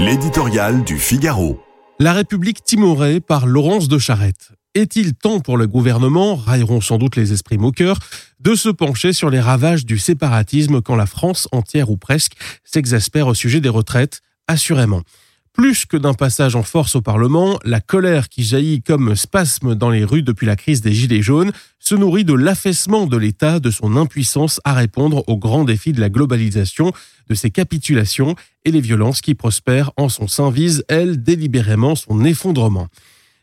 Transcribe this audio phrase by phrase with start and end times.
[0.00, 1.60] L'éditorial du Figaro.
[1.98, 4.52] La République timorée par Laurence de Charette.
[4.74, 7.98] Est-il temps pour le gouvernement, railleront sans doute les esprits moqueurs,
[8.38, 12.32] de se pencher sur les ravages du séparatisme quand la France entière ou presque
[12.64, 15.02] s'exaspère au sujet des retraites Assurément?
[15.52, 19.90] Plus que d'un passage en force au Parlement, la colère qui jaillit comme spasme dans
[19.90, 23.70] les rues depuis la crise des Gilets jaunes se nourrit de l'affaissement de l'État, de
[23.70, 26.92] son impuissance à répondre aux grands défis de la globalisation,
[27.28, 32.24] de ses capitulations et les violences qui prospèrent en son sein visent, elles, délibérément son
[32.24, 32.88] effondrement.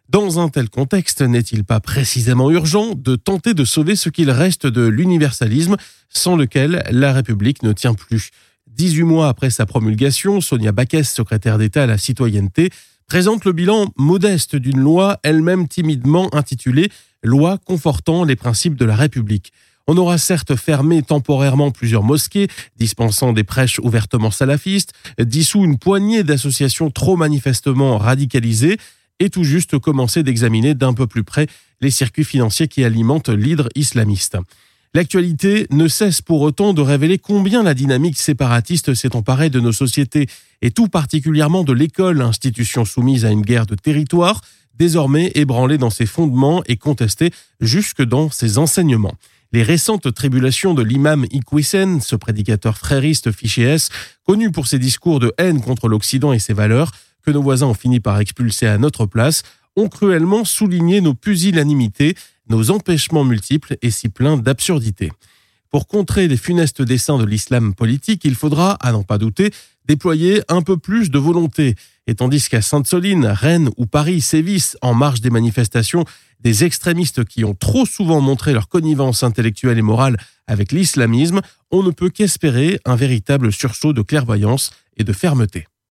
[0.10, 4.66] Dans un tel contexte, n'est-il pas précisément urgent de tenter de sauver ce qu'il reste
[4.66, 5.76] de l'universalisme
[6.08, 8.32] sans lequel la République ne tient plus?
[8.78, 12.70] 18 mois après sa promulgation, Sonia Baquès, secrétaire d'État à la citoyenneté,
[13.08, 16.92] présente le bilan modeste d'une loi elle-même timidement intitulée
[17.24, 19.52] Loi confortant les principes de la République.
[19.88, 26.24] On aura certes fermé temporairement plusieurs mosquées, dispensant des prêches ouvertement salafistes, dissous une poignée
[26.24, 28.78] d'associations trop manifestement radicalisées,
[29.20, 31.48] et tout juste commencé d'examiner d'un peu plus près
[31.82, 34.38] les circuits financiers qui alimentent l'hydre islamiste.
[34.94, 39.72] L'actualité ne cesse pour autant de révéler combien la dynamique séparatiste s'est emparée de nos
[39.72, 40.28] sociétés,
[40.62, 44.42] et tout particulièrement de l'école, institution soumise à une guerre de territoire,
[44.78, 49.16] désormais ébranlée dans ses fondements et contestée jusque dans ses enseignements.
[49.54, 53.90] Les récentes tribulations de l'imam Iqwisen, ce prédicateur frériste fiché S,
[54.26, 56.92] connu pour ses discours de haine contre l'Occident et ses valeurs,
[57.24, 59.44] que nos voisins ont fini par expulser à notre place,
[59.76, 62.16] ont cruellement souligné nos pusillanimités
[62.50, 65.12] nos empêchements multiples et si pleins d'absurdités.
[65.70, 69.52] Pour contrer les funestes dessins de l'islam politique, il faudra, à n'en pas douter,
[69.86, 71.76] déployer un peu plus de volonté.
[72.08, 76.06] Et tandis qu'à Sainte-Soline, Rennes ou Paris sévissent en marge des manifestations
[76.40, 81.84] des extrémistes qui ont trop souvent montré leur connivence intellectuelle et morale avec l'islamisme, on
[81.84, 85.68] ne peut qu'espérer un véritable sursaut de clairvoyance et de fermeté.